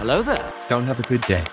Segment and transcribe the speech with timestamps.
[0.00, 0.50] Hello there.
[0.70, 1.44] Don't have a good day.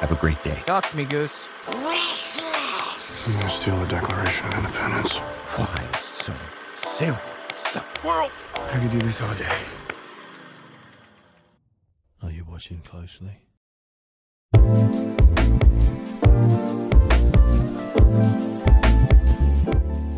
[0.00, 0.58] Have a great day.
[0.66, 1.48] Talk to me, Goose.
[1.66, 5.16] I'm gonna steal the Declaration of Independence.
[5.56, 6.34] Why so
[6.74, 7.18] serious?
[8.04, 8.30] World.
[8.54, 9.56] I could do this all day.
[12.22, 13.47] Are you watching closely?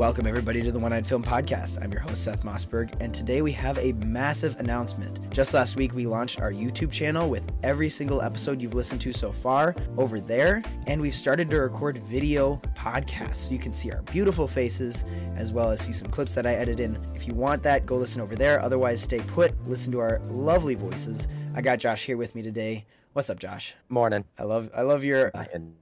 [0.01, 1.79] Welcome, everybody, to the One Eyed Film Podcast.
[1.85, 5.21] I'm your host, Seth Mossberg, and today we have a massive announcement.
[5.31, 9.13] Just last week, we launched our YouTube channel with every single episode you've listened to
[9.13, 13.93] so far over there, and we've started to record video podcasts so you can see
[13.93, 15.05] our beautiful faces
[15.36, 16.99] as well as see some clips that I edit in.
[17.14, 18.58] If you want that, go listen over there.
[18.63, 21.29] Otherwise, stay put, listen to our lovely voices.
[21.55, 22.86] I got Josh here with me today.
[23.13, 23.75] What's up, Josh?
[23.91, 24.25] Morning.
[24.39, 25.75] I love I love your And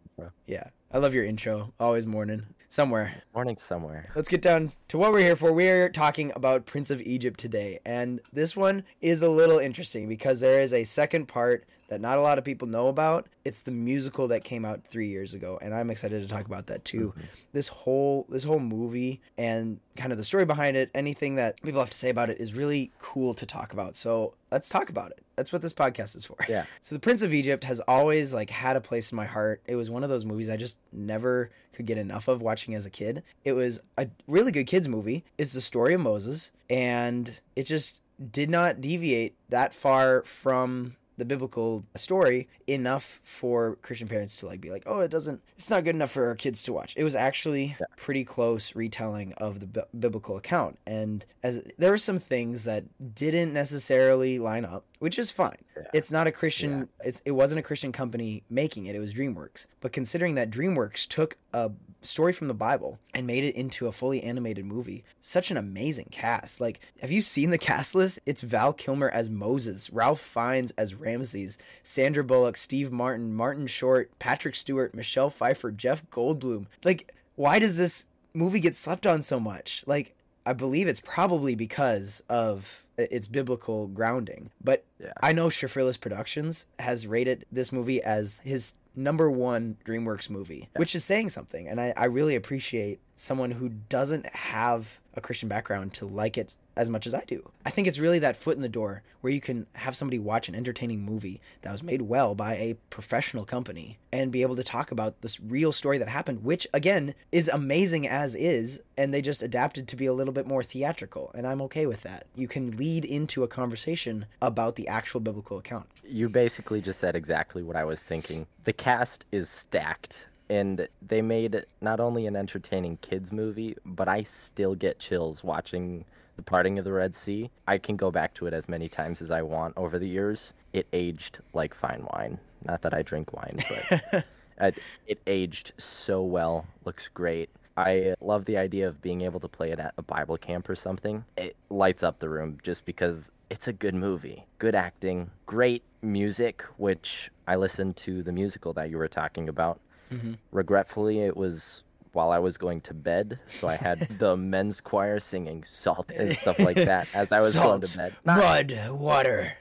[0.48, 1.72] yeah, I love your intro.
[1.78, 2.46] Always morning.
[2.70, 3.22] Somewhere.
[3.34, 4.10] morning somewhere.
[4.14, 5.52] Let's get down to what we're here for.
[5.52, 7.78] We're talking about Prince of Egypt today.
[7.86, 12.18] And this one is a little interesting because there is a second part that not
[12.18, 13.28] a lot of people know about.
[13.44, 16.66] It's the musical that came out 3 years ago and I'm excited to talk about
[16.66, 17.08] that too.
[17.16, 17.26] Mm-hmm.
[17.52, 21.80] This whole this whole movie and kind of the story behind it, anything that people
[21.80, 23.96] have to say about it is really cool to talk about.
[23.96, 25.20] So, let's talk about it.
[25.36, 26.36] That's what this podcast is for.
[26.48, 26.64] Yeah.
[26.80, 29.62] So the Prince of Egypt has always like had a place in my heart.
[29.66, 32.86] It was one of those movies I just never could get enough of watching as
[32.86, 33.22] a kid.
[33.44, 35.24] It was a really good kids movie.
[35.36, 38.00] It's the story of Moses and it just
[38.32, 44.60] did not deviate that far from the biblical story enough for Christian parents to like
[44.60, 47.04] be like, "Oh, it doesn't it's not good enough for our kids to watch." It
[47.04, 50.78] was actually pretty close retelling of the bi- biblical account.
[50.86, 55.58] And as there were some things that didn't necessarily line up, which is fine.
[55.92, 58.94] It's not a Christian it's it wasn't a Christian company making it.
[58.94, 59.66] It was DreamWorks.
[59.80, 63.92] But considering that DreamWorks took a story from the Bible and made it into a
[63.92, 66.60] fully animated movie, such an amazing cast.
[66.60, 68.20] Like, have you seen the cast list?
[68.26, 74.10] It's Val Kilmer as Moses, Ralph Fiennes as Ramses, Sandra Bullock, Steve Martin, Martin Short,
[74.18, 76.66] Patrick Stewart, Michelle Pfeiffer, Jeff Goldblum.
[76.84, 79.84] Like, why does this movie get slept on so much?
[79.86, 80.14] Like,
[80.46, 84.50] I believe it's probably because of Uh, its biblical grounding.
[84.62, 85.12] But Yeah.
[85.22, 90.94] I know Schaffrillas Productions has rated this movie as his number one DreamWorks movie, which
[90.94, 91.68] is saying something.
[91.68, 96.56] And I, I really appreciate someone who doesn't have a Christian background to like it
[96.78, 97.50] as much as I do.
[97.66, 100.48] I think it's really that foot in the door where you can have somebody watch
[100.48, 104.62] an entertaining movie that was made well by a professional company and be able to
[104.62, 109.20] talk about this real story that happened, which again is amazing as is, and they
[109.20, 111.32] just adapted to be a little bit more theatrical.
[111.34, 112.26] And I'm okay with that.
[112.36, 115.86] You can lead into a conversation about the actual biblical account.
[116.04, 118.46] You basically just said exactly what I was thinking.
[118.64, 124.22] The cast is stacked and they made not only an entertaining kids movie, but I
[124.22, 126.04] still get chills watching
[126.36, 127.50] The Parting of the Red Sea.
[127.66, 130.54] I can go back to it as many times as I want over the years.
[130.72, 132.38] It aged like fine wine.
[132.64, 134.24] Not that I drink wine, but
[134.60, 134.70] uh,
[135.06, 136.66] it aged so well.
[136.84, 137.50] Looks great.
[137.76, 140.74] I love the idea of being able to play it at a Bible camp or
[140.74, 141.24] something.
[141.36, 144.44] It lights up the room just because it's a good movie.
[144.58, 149.80] Good acting, great music, which I listened to the musical that you were talking about.
[150.10, 150.34] Mm-hmm.
[150.52, 155.20] Regretfully, it was while I was going to bed, so I had the men's choir
[155.20, 158.16] singing salt and stuff like that as I was going to bed.
[158.24, 159.52] Not, mud, water.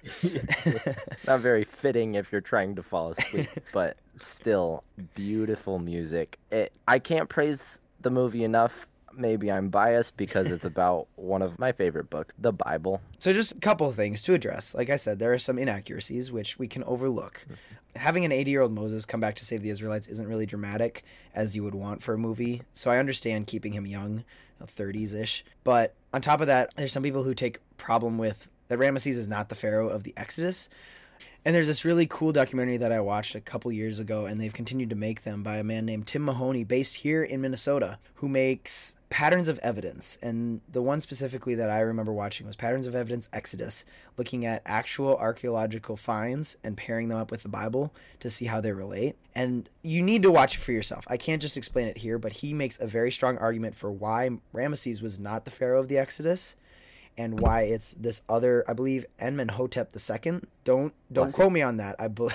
[1.27, 6.39] not very fitting if you're trying to fall asleep, but still beautiful music.
[6.51, 8.87] It, I can't praise the movie enough.
[9.17, 13.01] Maybe I'm biased because it's about one of my favorite books, the Bible.
[13.19, 14.73] So just a couple of things to address.
[14.75, 17.45] Like I said, there are some inaccuracies which we can overlook.
[17.45, 17.99] Mm-hmm.
[17.99, 21.63] Having an 80-year-old Moses come back to save the Israelites isn't really dramatic as you
[21.63, 22.61] would want for a movie.
[22.73, 24.23] So I understand keeping him young,
[24.63, 25.43] 30s-ish.
[25.63, 29.27] But on top of that, there's some people who take problem with that Ramesses is
[29.27, 30.69] not the pharaoh of the Exodus.
[31.45, 34.53] And there's this really cool documentary that I watched a couple years ago, and they've
[34.53, 38.27] continued to make them by a man named Tim Mahoney, based here in Minnesota, who
[38.27, 40.17] makes patterns of evidence.
[40.21, 43.85] And the one specifically that I remember watching was Patterns of Evidence Exodus,
[44.17, 48.59] looking at actual archaeological finds and pairing them up with the Bible to see how
[48.59, 49.15] they relate.
[49.33, 51.05] And you need to watch it for yourself.
[51.07, 54.31] I can't just explain it here, but he makes a very strong argument for why
[54.53, 56.55] Ramesses was not the pharaoh of the Exodus
[57.17, 60.41] and why it's this other I believe Amenhotep II.
[60.63, 61.95] Don't don't Bless quote me on that.
[61.99, 62.29] I be-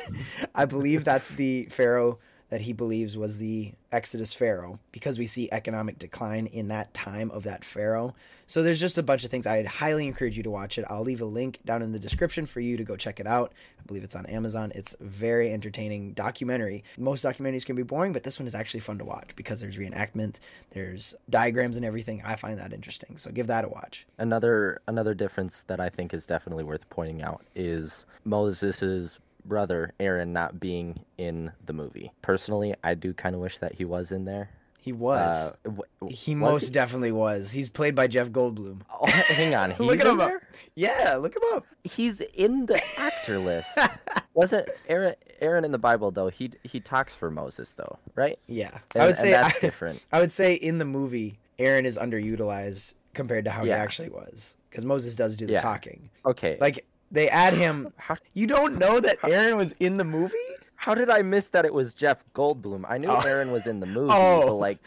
[0.54, 2.18] I believe that's the pharaoh
[2.54, 7.28] that he believes was the Exodus pharaoh because we see economic decline in that time
[7.32, 8.14] of that pharaoh.
[8.46, 9.44] So there's just a bunch of things.
[9.44, 10.84] I'd highly encourage you to watch it.
[10.88, 13.52] I'll leave a link down in the description for you to go check it out.
[13.80, 14.70] I believe it's on Amazon.
[14.72, 16.84] It's very entertaining documentary.
[16.96, 19.76] Most documentaries can be boring, but this one is actually fun to watch because there's
[19.76, 20.36] reenactment,
[20.70, 22.22] there's diagrams and everything.
[22.24, 23.16] I find that interesting.
[23.16, 24.06] So give that a watch.
[24.18, 30.32] Another another difference that I think is definitely worth pointing out is Moses's brother Aaron
[30.32, 32.12] not being in the movie.
[32.22, 34.50] Personally, I do kind of wish that he was in there.
[34.78, 35.48] He was.
[35.48, 37.50] Uh, w- he was most definitely was.
[37.50, 38.82] He's played by Jeff Goldblum.
[38.92, 40.28] Oh, hang on, Look at him up.
[40.28, 40.42] there?
[40.74, 41.64] Yeah, look him up.
[41.84, 43.78] He's in the actor list.
[44.34, 46.28] Wasn't Aaron Aaron in the Bible though?
[46.28, 48.38] He he talks for Moses though, right?
[48.46, 50.04] Yeah, And, I would say that's I, different.
[50.12, 53.76] I would say in the movie, Aaron is underutilized compared to how Yeah.
[53.76, 55.58] he actually was, because Moses does do the Yeah.
[55.60, 56.10] talking.
[56.26, 57.92] Okay, Like they add him.
[57.96, 60.34] how You don't know that Aaron was in the movie?
[60.76, 62.84] how did I miss that it was Jeff Goldblum?
[62.86, 63.20] I knew Oh.
[63.20, 64.46] Aaron was in the movie, Oh.
[64.48, 64.78] but like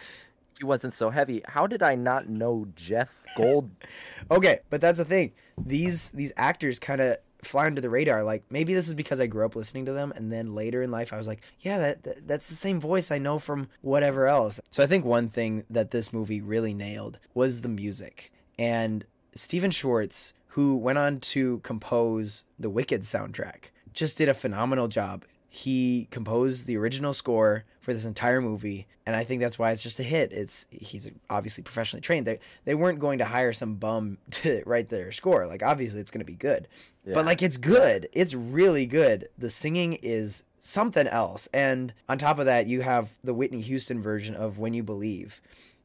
[0.60, 1.42] he wasn't so heavy.
[1.48, 3.72] How did I not know Jeff Gold?
[4.32, 5.32] Okay, but that's the thing.
[5.58, 8.24] These these actors kind of fly under the radar.
[8.24, 10.92] Like maybe this is because I grew up listening to them, and then later in
[10.92, 14.28] life I was like, yeah, that, that that's the same voice I know from whatever
[14.28, 14.60] else.
[14.70, 19.72] So I think one thing that this movie really nailed was the music and Stephen
[19.72, 25.24] Schwartz, who went on to compose the Wicked soundtrack, just did a phenomenal job.
[25.50, 29.84] He composed the original score for this entire movie, and I think that's why it's
[29.84, 30.32] just a hit.
[30.32, 32.26] It's he's obviously professionally trained.
[32.26, 35.46] They they weren't going to hire some bum to write their score.
[35.46, 36.68] Like obviously it's going to be good.
[37.06, 37.14] Yeah.
[37.14, 38.10] But like it's good.
[38.12, 39.30] It's really good.
[39.38, 41.48] The singing is something else.
[41.54, 45.40] And on top of that, you have the Whitney Houston version of When You Believe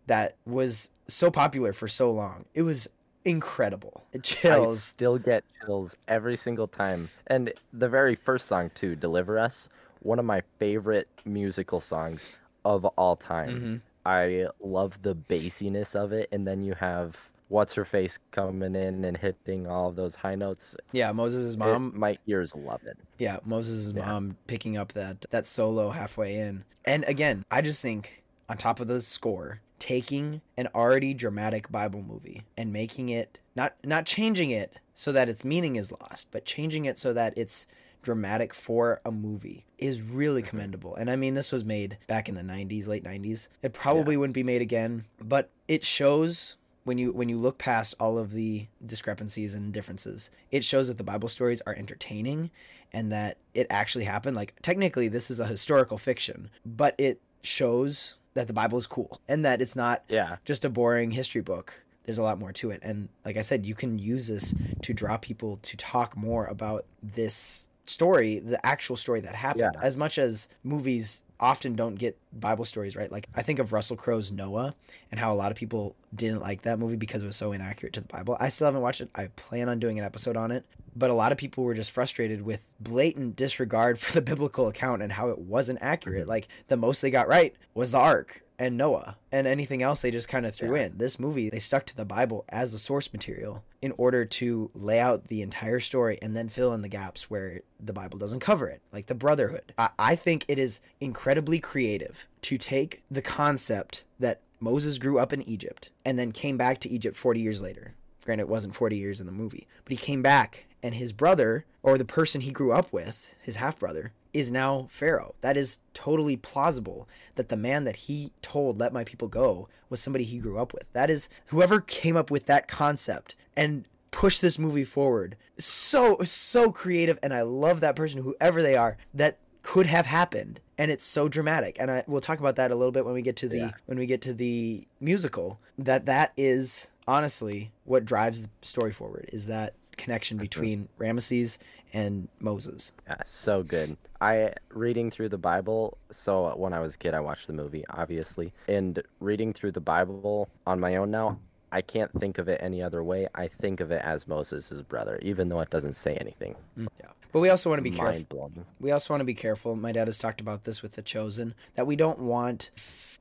[0.07, 2.47] that was so popular for so long.
[2.55, 2.89] It was
[3.25, 4.03] incredible.
[4.13, 4.83] It I chills.
[4.83, 7.09] still get chills every single time.
[7.29, 9.69] And the very first song too, "Deliver Us,"
[10.01, 13.61] one of my favorite musical songs of all time.
[13.61, 13.81] Mhm.
[14.05, 19.05] I love the bassiness of it, and then you have what's her face coming in
[19.05, 20.75] and hitting all of those high notes.
[20.93, 22.97] Yeah, Moses' It- mom my ears love it.
[23.19, 24.07] Yeah, Moses' Yeah.
[24.07, 26.65] mom picking up that that solo halfway in.
[26.85, 32.03] And again, I just think on top of the score, taking an already dramatic Bible
[32.03, 36.45] movie and making it not not changing it so that its meaning is lost, but
[36.45, 37.67] changing it so that it's
[38.01, 40.51] dramatic for a movie is really mm-hmm.
[40.51, 40.95] commendable.
[40.95, 43.49] And I mean this was made back in the 90s, late 90s.
[43.63, 47.97] It probably wouldn't be made again, but it shows when you when you look past
[47.99, 52.53] all of the discrepancies and differences, it shows that the Bible stories are entertaining
[52.93, 54.37] and that it actually happened.
[54.37, 59.21] Like technically this is a historical fiction, but it shows that the Bible is cool
[59.29, 60.37] and that it's not Yeah.
[60.45, 61.83] just a boring history book.
[62.05, 62.81] There's a lot more to it.
[62.83, 66.85] And like I said, you can use this to draw people to talk more about
[67.03, 69.73] this story, the actual story that happened.
[69.75, 69.81] Yeah.
[69.83, 73.11] As much as movies often don't get Bible stories right.
[73.11, 74.75] Like I think of Russell Crowe's Noah
[75.11, 77.93] and how a lot of people didn't like that movie because it was so inaccurate
[77.95, 78.37] to the Bible.
[78.41, 79.11] I still haven't watched it.
[79.15, 80.65] I plan on doing an episode on it.
[80.95, 85.03] But a lot of people were just frustrated with blatant disregard for the biblical account
[85.03, 86.23] and how it wasn't accurate.
[86.23, 86.31] Mm-hmm.
[86.31, 90.13] Like the most they got right was the ark and Noah, and anything else they
[90.13, 90.87] just kind of threw Yeah.
[90.87, 90.99] in.
[90.99, 95.01] This movie, they stuck to the Bible as the source material in order to lay
[95.01, 98.69] out the entire story and then fill in the gaps where the Bible doesn't cover
[98.69, 99.75] it, like the brotherhood.
[99.77, 105.33] I, I think it is incredibly creative to take the concept that Moses grew up
[105.33, 107.95] in Egypt and then came back to Egypt 40 years later.
[108.25, 111.65] Granted, it wasn't 40 years in the movie, but he came back and his brother,
[111.83, 115.35] or the person he grew up with, his half brother, is now Pharaoh.
[115.43, 120.01] That is totally plausible that the man that he told, let my people go, was
[120.01, 120.85] somebody he grew up with.
[120.93, 126.73] That is, whoever came up with that concept and pushed this movie forward, so, so
[126.73, 127.19] creative.
[127.23, 131.29] And I love that person, whoever they are, that could have happened and it's so
[131.29, 133.59] dramatic and I we'll talk about that a little bit when we get to the
[133.59, 133.71] Yeah.
[133.87, 139.31] when we get to the musical that that is honestly what drives the story forward
[139.33, 141.59] is that connection between Ramesses
[141.93, 142.93] and Moses.
[143.07, 143.97] Yeah, so good.
[144.21, 145.99] I reading through the Bible.
[146.11, 149.81] So when I was a kid, I watched the movie, obviously, and reading through the
[149.81, 151.39] Bible on my own now.
[151.71, 153.29] I can't think of it any other way.
[153.35, 156.55] I think of it as Moses' brother, even though it doesn't say anything.
[156.79, 157.07] Mm, yeah.
[157.33, 158.53] But we also want to be careful.
[158.79, 159.75] We also want to be careful.
[159.75, 162.71] My dad has talked about this with The Chosen that we don't want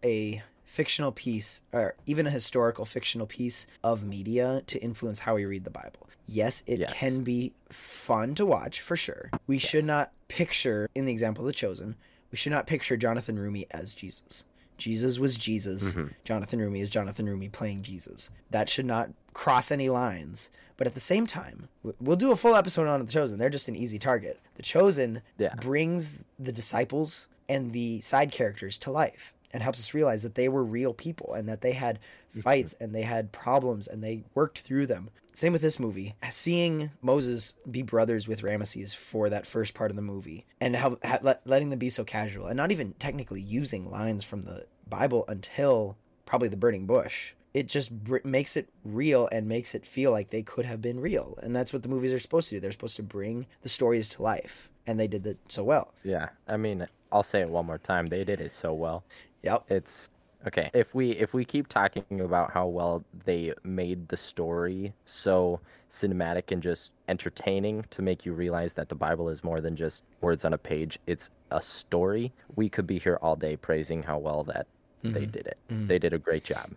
[0.04, 5.44] a fictional piece or even a historical fictional piece of media to influence how we
[5.44, 6.08] read the Bible.
[6.26, 6.94] Yes, it Yes.
[6.94, 9.30] can be fun to watch for sure.
[9.48, 11.96] We should not picture, in the example of The Chosen,
[12.32, 14.46] we should not picture Jonathan Roumie as Jesus.
[14.78, 15.92] Jesus was Jesus.
[15.92, 16.08] Mm-hmm.
[16.24, 18.30] Jonathan Roumie is Jonathan Roumie playing Jesus.
[18.50, 20.50] That should not cross any lines.
[20.78, 21.68] But at the same time,
[22.00, 23.38] we'll do a full episode on The Chosen.
[23.38, 24.40] They're just an easy target.
[24.56, 25.54] The Chosen Yeah.
[25.56, 30.50] brings the disciples and the side characters to life and helps us realize that they
[30.50, 32.00] were real people and that they had
[32.42, 35.10] fights and they had problems and they worked through them.
[35.34, 36.16] Same with this movie.
[36.30, 40.98] Seeing Moses be brothers with Ramesses for that first part of the movie and how,
[41.04, 44.66] ha, let, letting them be so casual and not even technically using lines from the
[44.88, 47.34] Bible until probably the burning bush.
[47.54, 51.00] It just br- makes it real and makes it feel like they could have been
[51.00, 51.38] real.
[51.42, 52.60] And that's what the movies are supposed to do.
[52.60, 54.70] They're supposed to bring the stories to life.
[54.88, 55.94] and they did it so well.
[56.04, 58.08] Yeah, I mean, I'll say it one more time.
[58.08, 59.04] They did it so well.
[59.44, 59.66] Yep.
[59.70, 60.10] It's
[60.48, 60.70] okay.
[60.74, 66.52] If we if we keep talking about how well they made the story so cinematic
[66.52, 70.46] and just entertaining to make you realize that the Bible is more than just words
[70.46, 72.32] on a page, it's a story.
[72.56, 74.68] We could be here all day praising how well that
[75.04, 75.32] they mm-hmm.
[75.32, 75.58] did it.
[75.70, 75.88] Mm-hmm.
[75.88, 76.70] They did a great job.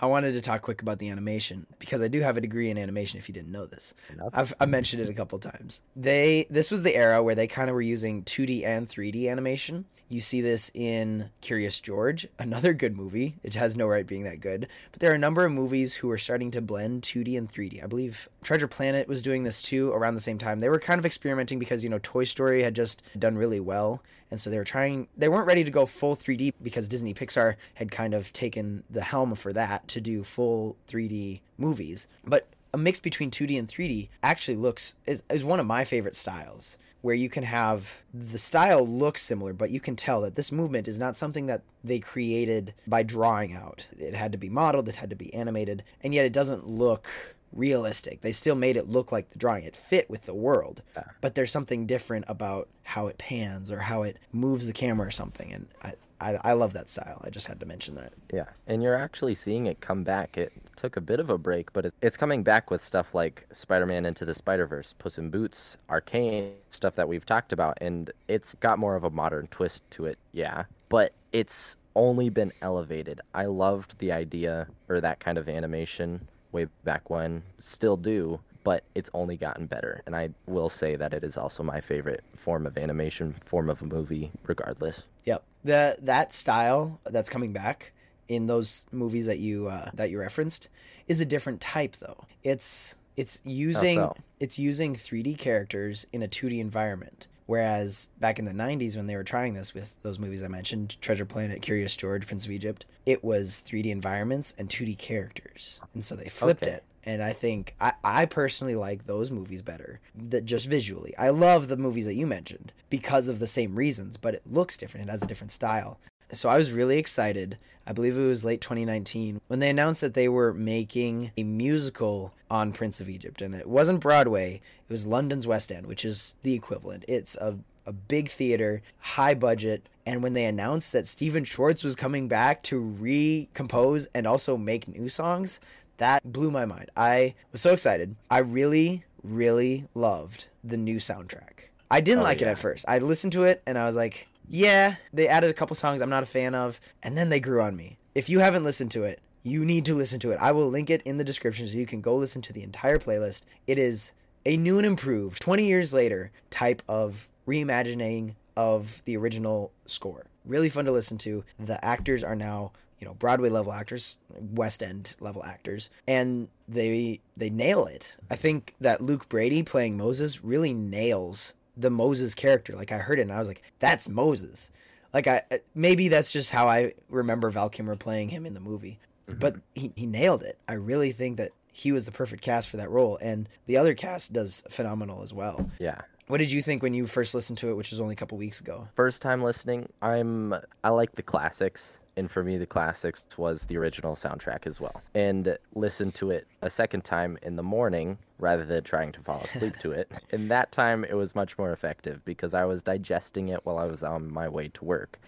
[0.00, 2.78] I wanted to talk quick about the animation because I do have a degree in
[2.78, 3.92] animation if you didn't know this.
[4.32, 5.82] I've I mentioned it a couple times.
[5.94, 9.84] They this was the era where they kind of were using 2D and 3D animation.
[10.08, 13.36] You see this in Curious George, another good movie.
[13.44, 16.10] It has no right being that good, but there are a number of movies who
[16.10, 17.84] are starting to blend 2D and 3D.
[17.84, 20.60] I believe Treasure Planet was doing this too around the same time.
[20.60, 24.02] They were kind of experimenting because, you know, Toy Story had just done really well,
[24.30, 27.56] and so they were trying they weren't ready to go full 3D because Disney Pixar
[27.74, 32.06] had kind of taken the helm for that to do full 3D movies.
[32.24, 36.14] But a mix between 2D and 3D actually looks is, is one of my favorite
[36.14, 40.52] styles where you can have the style looks similar but you can tell that this
[40.52, 44.88] movement is not something that they created by drawing out it had to be modeled
[44.88, 47.08] it had to be animated and yet it doesn't look
[47.52, 50.82] realistic they still made it look like the drawing it fit with the world
[51.20, 55.10] but there's something different about how it pans or how it moves the camera or
[55.10, 58.44] something and I, I, I love that style i just had to mention that Yeah,
[58.66, 60.36] and you're actually seeing it come back.
[60.38, 63.46] It took a bit of a break, but it, it's coming back with stuff like
[63.52, 68.54] Spider-Man Into the Spider-Verse, Puss in Boots, Arcane, stuff that we've talked about, and it's
[68.56, 70.18] got more of a modern twist to it.
[70.32, 73.20] Yeah, but it's only been elevated.
[73.34, 78.84] I loved the idea or that kind of animation way back when, still do, but
[78.94, 80.02] it's only gotten better.
[80.06, 83.82] And I will say that it is also my favorite form of animation, form of
[83.82, 85.02] a movie, regardless.
[85.24, 85.42] Yep.
[85.64, 87.92] The that style that's coming back
[88.28, 90.68] in those movies that you uh, that you referenced
[91.08, 92.24] is a different type though.
[92.42, 94.16] It's it's using so?
[94.38, 97.28] it's using 3D characters in a 2D environment.
[97.50, 100.94] Whereas back in the 90s when they were trying this with those movies I mentioned,
[101.00, 105.80] Treasure Planet, Curious George, Prince of Egypt, it was 3D environments and 2D characters.
[105.92, 106.76] And so they flipped Okay.
[106.76, 106.84] it.
[107.02, 111.12] And I think I, I personally like those movies better, that just visually.
[111.18, 114.76] I love the movies that you mentioned because of the same reasons, but it looks
[114.76, 115.08] different.
[115.08, 115.98] It has a different style.
[116.32, 117.58] So I was really excited.
[117.86, 122.32] I believe it was late 2019 when they announced that they were making a musical
[122.50, 123.42] on Prince of Egypt.
[123.42, 127.04] And it wasn't Broadway, it was London's West End, which is the equivalent.
[127.08, 129.88] It's a, a big theater, high budget.
[130.06, 134.88] And when they announced that Stephen Schwartz was coming back to recompose and also make
[134.88, 135.60] new songs,
[135.98, 136.90] that blew my mind.
[136.96, 138.14] I was so excited.
[138.30, 141.68] I really, really loved the new soundtrack.
[141.90, 142.84] I didn't Oh, like it at first.
[142.86, 146.10] I listened to it and I was like, yeah, they added a couple songs I'm
[146.10, 147.98] not a fan of, and then they grew on me.
[148.16, 150.38] If you haven't listened to it, you need to listen to it.
[150.40, 152.98] I will link it in the description so you can go listen to the entire
[152.98, 153.42] playlist.
[153.68, 154.12] It is
[154.44, 160.26] a new and improved, 20 years later type of reimagining of the original score.
[160.44, 161.44] Really fun to listen to.
[161.60, 167.20] The actors are now, you know, Broadway level actors, West End level actors, and they
[167.36, 168.16] they nail it.
[168.30, 172.74] I think that Luke Brady playing Moses really nails the Moses character.
[172.74, 174.70] Like I heard it and I was like, that's Moses.
[175.12, 175.42] Like I
[175.74, 178.98] maybe that's just how I remember Val Kilmer playing him in the movie.
[179.28, 179.38] Mm-hmm.
[179.38, 180.58] But he, he nailed it.
[180.68, 183.94] I really think that he was the perfect cast for that role and the other
[183.94, 185.70] cast does phenomenal as well.
[185.78, 186.00] Yeah.
[186.26, 188.38] What did you think when you first listened to it, which was only a couple
[188.38, 188.86] weeks ago?
[188.94, 193.78] First time listening, I'm I like the classics, and for me the classics was the
[193.78, 195.02] original soundtrack as well.
[195.14, 199.40] And listen to it a second time in the morning rather than trying to fall
[199.40, 200.12] asleep to it.
[200.32, 203.86] And that time it was much more effective because I was digesting it while I
[203.86, 205.18] was on my way to work.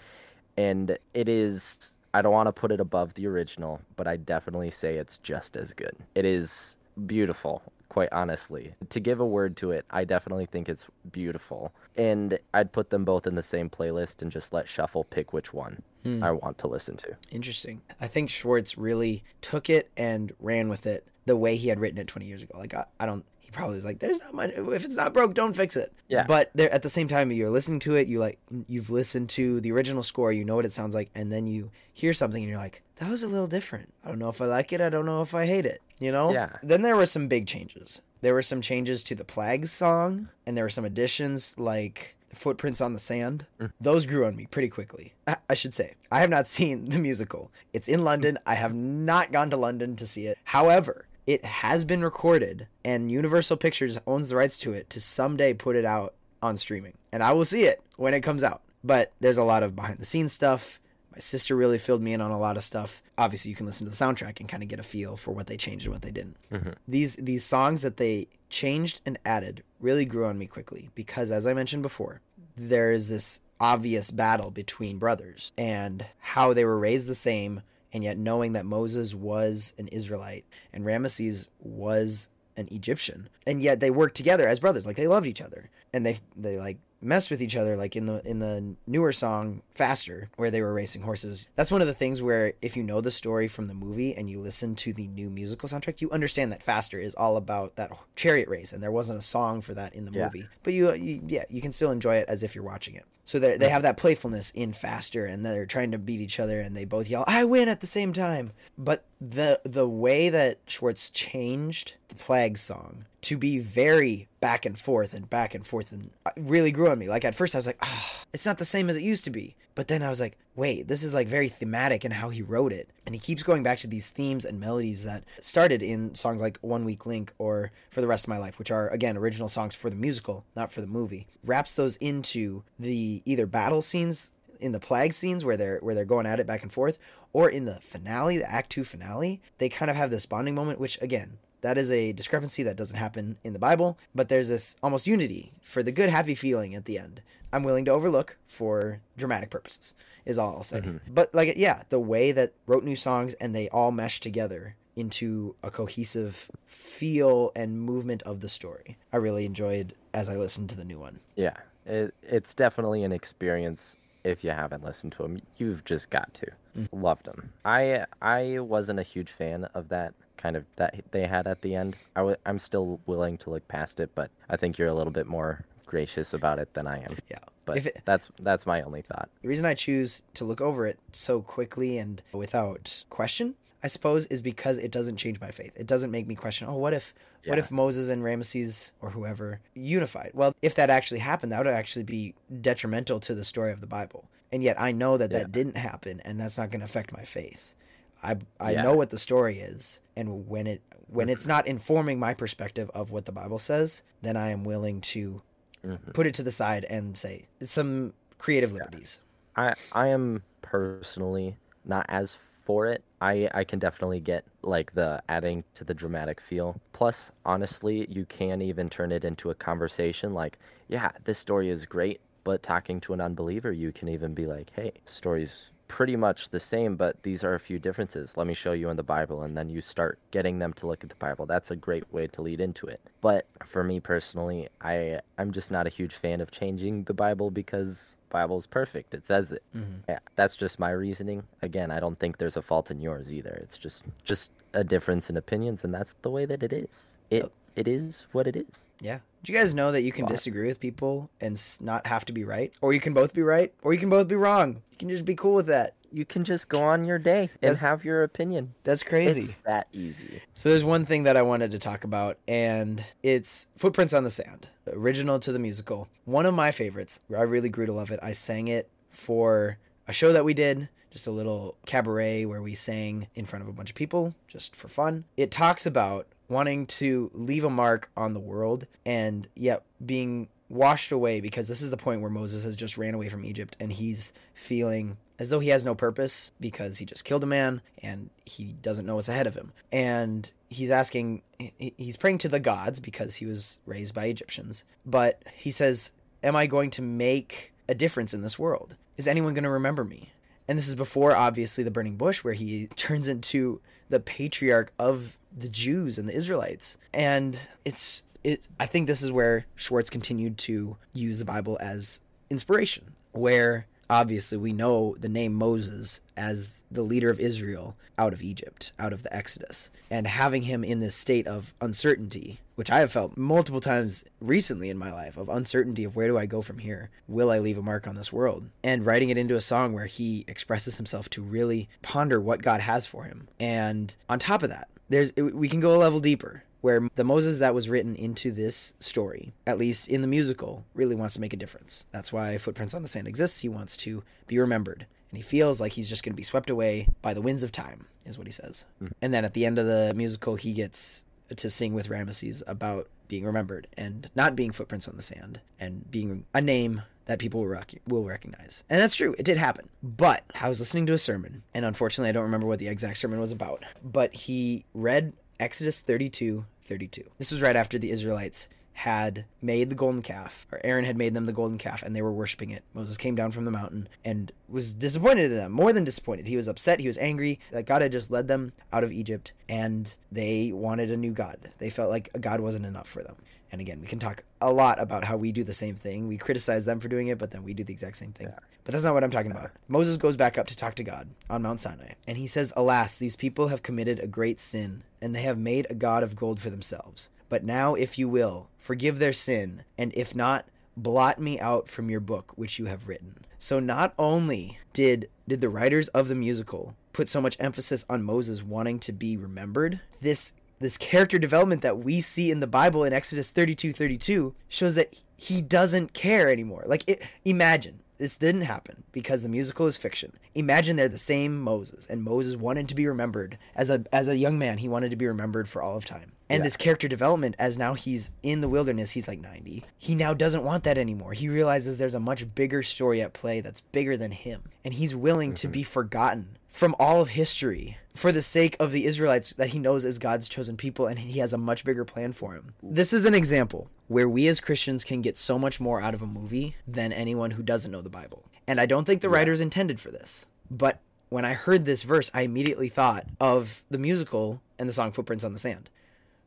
[0.57, 4.71] And it is I don't want to put it above the original, but I definitely
[4.71, 5.97] say it's just as good.
[6.15, 8.75] It is beautiful, quite honestly.
[8.91, 11.73] To give a word to it, I definitely think it's beautiful.
[11.97, 15.55] And I'd put them both in the same playlist and just let Shuffle pick which
[15.55, 16.23] one Hmm.
[16.23, 17.17] I want to listen to.
[17.31, 17.81] Interesting.
[18.01, 21.99] I think Schwartz really took it and ran with it the way he had written
[21.99, 22.59] it 20 years ago.
[22.59, 25.35] Like, I, I don't, he probably was like, there's not much, if it's not broke,
[25.35, 25.93] don't fix it.
[26.09, 26.25] Yeah.
[26.27, 29.61] But there, at the same time, you're listening to it, you like, you've listened to
[29.61, 32.51] the original score, you know what it sounds like, and then you hear something and
[32.51, 33.93] you're like, that was a little different.
[34.05, 36.11] I don't know if I like it, I don't know if I hate it, you
[36.11, 36.33] know?
[36.33, 36.51] Yeah.
[36.63, 38.03] Then there were some big changes.
[38.21, 42.81] There were some changes to the Plagues song, and there were some additions like Footprints
[42.81, 43.47] on the Sand.
[43.61, 43.73] Mm.
[43.81, 45.15] Those grew on me pretty quickly.
[45.27, 47.51] I, I should say, I have not seen the musical.
[47.73, 48.39] It's in London.
[48.47, 50.39] I have not gone to London to see it.
[50.45, 55.55] However, it has been recorded, and Universal Pictures owns the rights to it to someday
[55.55, 56.95] put it out on streaming.
[57.13, 58.63] And I will see it when it comes out.
[58.83, 60.81] But there's a lot of behind the scenes stuff.
[61.13, 63.03] My sister really filled me in on a lot of stuff.
[63.19, 65.47] Obviously, you can listen to the soundtrack and kind of get a feel for what
[65.47, 66.37] they changed and what they didn't.
[66.51, 66.71] Mm-hmm.
[66.89, 71.47] These these songs that they changed and added really grew on me quickly because, as
[71.47, 72.21] I mentioned before,
[72.57, 78.05] there is this obvious battle between brothers and how they were raised the same, and
[78.05, 83.91] yet knowing that Moses was an Israelite and Ramesses was an Egyptian, and yet they
[83.91, 87.43] worked together as brothers, like they loved each other, and they they like mess with
[87.43, 91.49] each other like in the in the newer song faster where they were racing horses.
[91.57, 94.31] That's one of the things where if you know the story from the movie and
[94.31, 97.91] you listen to the new musical soundtrack you understand that faster is all about that
[98.17, 100.27] chariot race and there wasn't a song for that in the Yeah.
[100.27, 100.47] movie.
[100.63, 103.39] But you, you yeah you can still enjoy it as if you're watching it so
[103.39, 106.77] they they have that playfulness in faster and they're trying to beat each other and
[106.77, 111.11] they both yell i win at the same time but the the way that schwartz
[111.11, 116.11] changed the plague song to be very back and forth and back and forth and
[116.37, 117.09] really grew on me.
[117.09, 119.31] Like at first I was like, ah, it's not the same as it used to
[119.31, 119.55] be.
[119.75, 122.73] But then I was like, wait, this is like very thematic in how he wrote
[122.73, 122.91] it.
[123.07, 126.59] And he keeps going back to these themes and melodies that started in songs like
[126.61, 129.75] One Week Link or For the Rest of My Life, which are again original songs
[129.75, 131.27] for the musical, not for the movie.
[131.45, 136.05] Wraps those into the either battle scenes in the plague scenes where they're where they're
[136.05, 136.99] going at it back and forth
[137.33, 140.79] or in the finale, the act 2 finale, they kind of have this bonding moment
[140.79, 144.77] which again that is a discrepancy that doesn't happen in the Bible, but there's this
[144.83, 147.23] almost unity for the good, happy feeling at the end.
[147.53, 149.95] I'm willing to overlook for dramatic purposes,
[150.25, 150.81] is all I'll say.
[150.81, 151.13] Mm-hmm.
[151.13, 155.55] But, like, yeah, the way that wrote new songs and they all mesh together into
[155.63, 160.77] a cohesive feel and movement of the story, I really enjoyed as I listened to
[160.77, 161.21] the new one.
[161.37, 161.57] Yeah,
[161.87, 163.97] it, it's definitely an experience.
[164.25, 166.47] If you haven't listened to them, you've just got to.
[166.77, 166.89] Mm.
[166.93, 167.51] Loved them.
[167.65, 171.75] I I wasn't a huge fan of that kind of that they had at the
[171.75, 171.97] end.
[172.15, 175.13] I w- I'm still willing to look past it, but I think you're a little
[175.13, 177.17] bit more gracious about it than I am.
[177.31, 177.39] Yeah.
[177.65, 179.29] But If it- that's that's my only thought.
[179.43, 184.27] The reason I choose to look over it so quickly and without question, I suppose,
[184.27, 185.73] is because it doesn't change my faith.
[185.77, 187.15] It doesn't make me question, oh, what if
[187.47, 190.31] what if Moses and Ramesses or whoever unified?
[190.33, 193.87] Well, if that actually happened, that would actually be detrimental to the story of the
[193.89, 194.29] Bible.
[194.53, 195.39] And yet I know that Yeah.
[195.39, 197.75] that didn't happen and that's not going to affect my faith.
[198.23, 198.83] I I Yeah.
[198.83, 201.51] know what the story is and when it when it's mm-hmm.
[201.51, 205.43] not informing my perspective of what the Bible says, then I am willing to
[205.85, 206.15] Mhm.
[206.15, 209.21] put it to the side and say some creative liberties.
[209.57, 213.05] I I am personally not as for it.
[213.21, 216.81] I I can definitely get like the adding to the dramatic feel.
[216.93, 221.87] Plus, honestly, you can even turn it into a conversation like, yeah, this story is
[221.87, 226.49] great, but talking to an unbeliever, you can even be like, hey, story's pretty much
[226.49, 228.35] the same, but these are a few differences.
[228.39, 231.05] Let me show you in the Bible and then you start getting them to look
[231.05, 231.45] at the Bible.
[231.45, 232.99] That's a great way to lead into it.
[233.21, 237.51] But for me personally, I I'm just not a huge fan of changing the Bible
[237.51, 239.13] because Bible's perfect.
[239.13, 239.63] It says it.
[239.77, 239.99] Mm-hmm.
[240.09, 241.43] Yeah, that's just my reasoning.
[241.61, 243.61] Again, I don't think there's a fault in yours either.
[243.63, 247.19] It's just just a difference in opinions, and that's the way that it is.
[247.29, 248.87] It it is what it is.
[249.01, 249.19] Yeah.
[249.43, 250.31] Do you guys know that you can Wow.
[250.31, 252.73] disagree with people and not have to be right?
[252.81, 253.73] Or you can both be right?
[253.83, 254.83] Or you can both be wrong?
[254.93, 255.95] You can just be cool with that.
[256.13, 258.75] You can just go on your day and That's- have your opinion.
[258.85, 259.41] That's crazy.
[259.41, 260.43] It's that easy.
[260.55, 264.31] So there's one thing that I wanted to talk about, and it's Footprints on the
[264.31, 266.09] Sand, original to the musical.
[266.27, 267.21] One of my favorites.
[267.37, 268.21] I really grew to love it.
[268.23, 272.75] I sang it for a show that we did, just a little cabaret where we
[272.75, 275.25] sang in front of a bunch of people, just for fun.
[275.37, 281.13] It talks about wanting to leave a mark on the world and yet being washed
[281.13, 283.93] away because this is the point where Moses has just ran away from Egypt and
[283.93, 288.31] he's feeling as though he has no purpose because he just killed a man and
[288.45, 289.73] he doesn't know what's ahead of him.
[289.91, 291.43] And he's asking,
[291.79, 294.85] he's praying to the gods because he was raised by Egyptians.
[295.05, 296.13] But he says,
[296.45, 298.97] Am I going to make a difference in this world?
[299.17, 300.33] Is anyone going to remember me?
[300.67, 305.39] And this is before, obviously, the burning bush, where he turns into the patriarch of
[305.57, 306.97] the Jews and the Israelites.
[307.13, 312.21] And it's, it, I think this is where Schwartz continued to use the Bible as
[312.51, 318.43] inspiration, where obviously we know the name Moses as the leader of Israel out of
[318.43, 323.01] Egypt, out of the Exodus, and having him in this state of uncertainty, which I
[323.01, 326.61] have felt multiple times recently in my life of uncertainty of where do I go
[326.61, 327.11] from here?
[327.27, 328.69] Will I leave a mark on this world?
[328.85, 332.81] And writing it into a song where he expresses himself to really ponder what God
[332.81, 333.49] has for him.
[333.59, 337.59] And on top of that, there's we can go a level deeper where the Moses
[337.59, 341.53] that was written into this story, at least in the musical, really wants to make
[341.53, 342.07] a difference.
[342.11, 343.61] That's why Footprints on the Sand exists.
[343.61, 345.07] He wants to be remembered.
[345.31, 347.71] And he feels like he's just going to be swept away by the winds of
[347.71, 348.85] time, is what he says.
[348.97, 349.13] Mm-hmm.
[349.23, 353.09] And then at the end of the musical, he gets to sing with Ramesses about
[353.29, 357.61] being remembered and not being footprints on the sand and being a name that people
[357.61, 358.85] will, rec- will recognize.
[358.91, 359.35] And that's true.
[359.39, 359.89] It did happen.
[360.03, 363.19] But I was listening to a sermon, and unfortunately, I don't remember what the exact
[363.19, 363.85] sermon was about.
[364.03, 367.23] But he read Exodus 32 32.
[367.39, 371.35] This was right after the Israelites had made the golden calf, or Aaron had made
[371.35, 372.85] them the golden calf, and they were worshiping it.
[372.93, 376.47] Moses came down from the mountain and was disappointed in them, more than disappointed.
[376.47, 379.53] He was upset, he was angry that God had just led them out of Egypt,
[379.69, 381.57] and they wanted a new God.
[381.79, 383.37] They felt like a God wasn't enough for them.
[383.73, 386.29] And again, we can talk a lot about how we do the same thing.
[386.29, 388.49] We criticize them for doing it, but then we do the exact same thing.
[388.49, 388.59] Yeah.
[388.85, 389.71] But that's not what I'm talking about.
[389.89, 393.17] Moses goes back up to talk to God on Mount Sinai, and he says, Alas,
[393.17, 396.61] these people have committed a great sin, and they have made a God of gold
[396.61, 397.31] for themselves.
[397.49, 402.11] But now, if you will, forgive their sin, and if not, blot me out from
[402.11, 403.45] your book which you have written.
[403.59, 408.23] So not only did did the writers of the musical put so much emphasis on
[408.23, 410.53] Moses wanting to be remembered, this
[410.83, 415.15] this character development that we see in the Bible in Exodus 32 32 shows that
[415.37, 416.85] he doesn't care anymore.
[416.87, 420.39] Like it, imagine this didn't happen because the musical is fiction.
[420.55, 424.37] Imagine they're the same Moses, and Moses wanted to be remembered as a as a
[424.37, 424.79] young man.
[424.79, 426.33] He wanted to be remembered for all of time.
[426.53, 426.65] And Yeah.
[426.65, 429.85] this character development, as now he's in the wilderness, he's like ninety.
[429.99, 431.33] He now doesn't want that anymore.
[431.33, 435.15] He realizes there's a much bigger story at play that's bigger than him, and he's
[435.15, 435.91] willing to be mm-hmm.
[435.91, 440.19] forgotten from all of history for the sake of the Israelites that he knows as
[440.19, 442.75] God's chosen people, and he has a much bigger plan for him.
[442.83, 446.23] This is an example where we as Christians can get so much more out of
[446.23, 448.45] a movie than anyone who doesn't know the Bible.
[448.67, 450.47] And I don't think the writers intended for this.
[450.71, 455.13] But when I heard this verse, I immediately thought of the musical and the song
[455.13, 455.89] Footprints on the Sand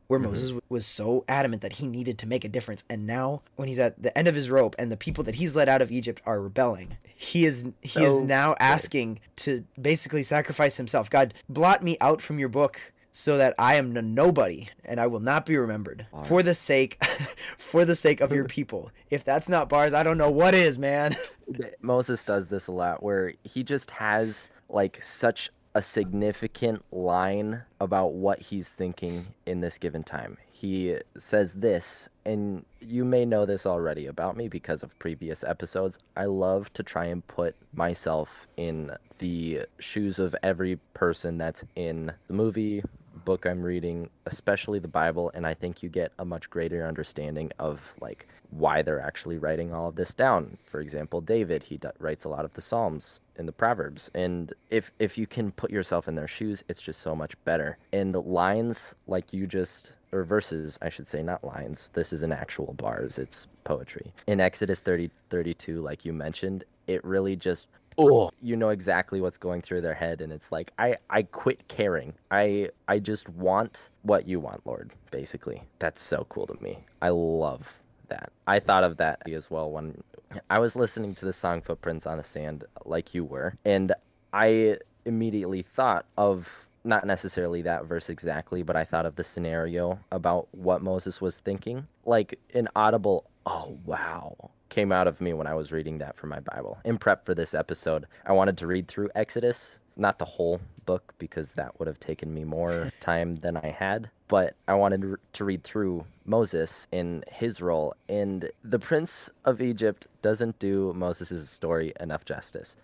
[0.06, 0.30] where mm-hmm.
[0.30, 2.84] Moses was so adamant that he needed to make a difference.
[2.88, 5.56] And now, when he's at the end of his rope and the people that he's
[5.56, 8.62] led out of Egypt are rebelling, he is he is now good.
[8.62, 11.10] asking to basically sacrifice himself.
[11.10, 15.20] God, blot me out from your book so that I am nobody and I will
[15.20, 17.02] not be remembered for the sake
[17.56, 18.90] for the sake of your people.
[19.08, 21.16] If that's not bars, I don't know what is, man.
[21.80, 28.14] Moses does this a lot where he just has like such a significant line about
[28.14, 30.38] what he's thinking in this given time.
[30.50, 35.98] He says this, and you may know this already about me because of previous episodes.
[36.16, 42.10] I love to try and put myself in the shoes of every person that's in
[42.28, 42.82] the movie,
[43.26, 47.50] book I'm reading, especially the Bible, and I think you get a much greater understanding
[47.58, 50.56] of like why they're actually writing all of this down.
[50.64, 54.54] For example, David, he d- writes a lot of the Psalms and the Proverbs, and
[54.70, 57.76] if if you can put yourself in their shoes, it's just so much better.
[57.92, 61.90] And lines like you just or verses, I should say, not lines.
[61.92, 64.14] This isn't actual bars, it's poetry.
[64.28, 67.66] In Exodus 30 32 like you mentioned, it really just
[67.98, 71.66] oh you know exactly what's going through their head and it's like i i quit
[71.68, 72.12] caring.
[72.30, 75.62] I i just want what you want lord basically.
[75.78, 76.78] That's so cool to me.
[77.02, 77.72] I love
[78.08, 78.30] that.
[78.46, 80.02] I thought of that as well when
[80.50, 83.92] i was listening to the song footprints on the sand like you were and
[84.32, 86.48] i immediately thought of
[86.84, 91.38] not necessarily that verse exactly but i thought of the scenario about what moses was
[91.38, 91.86] thinking.
[92.04, 96.26] Like an audible oh wow came out of me when I was reading that for
[96.26, 96.78] my Bible.
[96.84, 101.14] In prep for this episode, I wanted to read through Exodus, not the whole book
[101.18, 105.18] because that would have taken me more time than I had, but I wanted to-
[105.34, 107.94] to read through Moses in his role.
[108.08, 112.76] And the Prince of Egypt doesn't do Moses' story enough justice.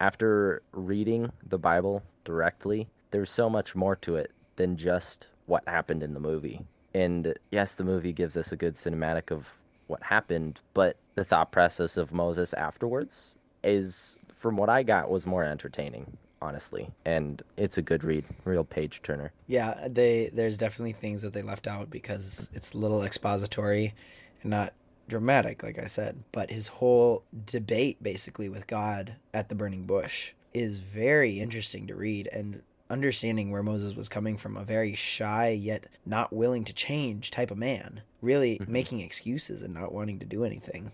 [0.00, 6.02] After reading the Bible directly, there's so much more to it than just what happened
[6.02, 6.60] in the movie.
[6.94, 9.46] And yes, the movie gives us a good cinematic of
[9.92, 13.28] what happened, but the thought process of Moses afterwards
[13.62, 16.90] is, from what I got, was more entertaining, honestly.
[17.04, 19.32] And it's a good read, real page turner.
[19.46, 23.94] Yeah, they there's definitely things that they left out because it's a little expository
[24.40, 24.72] and not
[25.08, 26.24] dramatic, like I said.
[26.32, 31.94] But his whole debate basically with God at the burning bush is very interesting to
[31.94, 36.72] read and understanding where Moses was coming from, a very shy yet not willing to
[36.74, 40.92] change type of man, really making excuses and not wanting to do anything.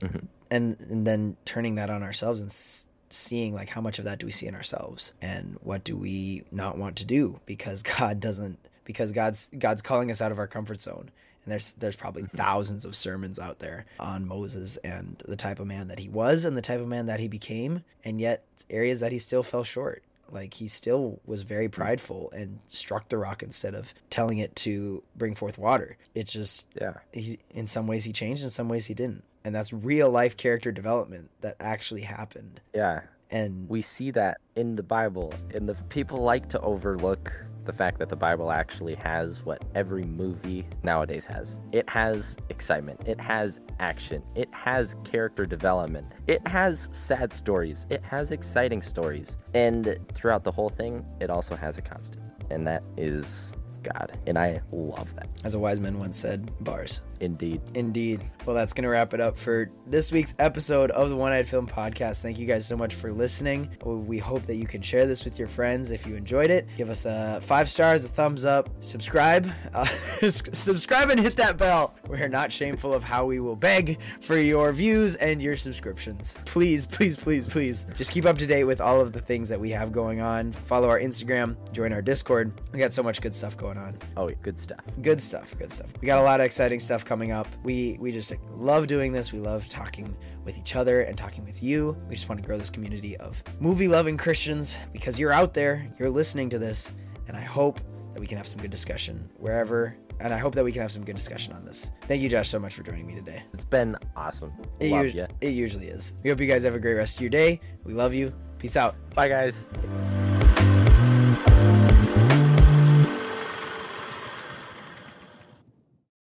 [0.00, 0.26] Mhm.
[0.50, 4.18] And and then turning that on ourselves and s- seeing like how much of that
[4.18, 8.18] do we see in ourselves and what do we not want to do because God
[8.20, 11.10] doesn't because God's God's calling us out of our comfort zone.
[11.44, 15.66] And there's there's probably thousands of sermons out there on Moses and the type of
[15.66, 19.00] man that he was and the type of man that he became, and yet areas
[19.00, 20.02] that he still fell short.
[20.34, 21.72] Like he still was very hmm.
[21.72, 25.96] prideful and struck the rock instead of telling it to bring forth water.
[26.14, 26.94] It just Yeah.
[27.12, 30.36] he, in some ways he changed, in some ways he didn't, and that's real life
[30.36, 32.60] character development that actually happened.
[32.74, 33.02] Yeah.
[33.30, 37.32] And We see that in the Bible, and the people like to overlook
[37.64, 41.60] the fact that the Bible actually has what every movie nowadays has.
[41.72, 48.02] It has excitement, it has action, it has character development, it has sad stories, it
[48.02, 52.82] has exciting stories, and throughout the whole thing, it also has a constant, and that
[52.96, 55.28] is God, and I love that.
[55.44, 57.02] As a wise man once said, bars.
[57.24, 57.62] Indeed.
[57.74, 58.20] Indeed.
[58.44, 61.46] Well, that's going to wrap it up for this week's episode of the One Eyed
[61.46, 62.22] Film Podcast.
[62.22, 63.70] Thank you guys so much for listening.
[63.82, 66.68] We hope that you can share this with your friends if you enjoyed it.
[66.76, 69.84] Give us a five stars, a thumbs up, subscribe, uh,
[70.20, 71.94] subscribe, and hit that bell.
[72.06, 76.36] We're not shameful of how we will beg for your views and your subscriptions.
[76.44, 79.58] Please, please, please, please, just keep up to date with all of the things that
[79.58, 80.52] we have going on.
[80.52, 82.52] Follow our Instagram, join our Discord.
[82.72, 83.98] We got so much good stuff going on.
[84.18, 84.80] Oh, good stuff.
[85.00, 85.56] Good stuff.
[85.58, 85.88] Good stuff.
[86.02, 87.46] We got a lot of exciting stuff coming up.
[87.62, 89.32] We we just love doing this.
[89.32, 91.96] We love talking with each other and talking with you.
[92.08, 95.88] We just want to grow this community of movie loving Christians because you're out there,
[95.96, 96.90] you're listening to this,
[97.28, 97.80] and I hope
[98.14, 99.96] that we can have some good discussion wherever.
[100.18, 101.92] And I hope that we can have some good discussion on this.
[102.08, 103.42] Thank you, Josh, so much for joining me today.
[103.52, 104.52] It's been awesome.
[104.80, 105.26] It, love us- you.
[105.40, 106.14] it usually is.
[106.24, 107.60] We hope you guys have a great rest of your day.
[107.84, 108.32] We love you.
[108.58, 108.94] Peace out.
[109.14, 109.66] Bye, guys.